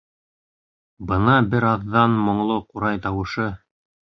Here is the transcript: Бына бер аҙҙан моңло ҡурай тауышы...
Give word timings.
Бына 1.11 1.35
бер 1.51 1.67
аҙҙан 1.73 2.17
моңло 2.31 2.59
ҡурай 2.73 3.05
тауышы... 3.05 3.47